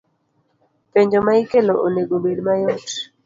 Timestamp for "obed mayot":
2.19-2.87